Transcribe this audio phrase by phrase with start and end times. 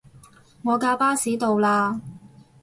[0.63, 2.01] 我架巴士到喇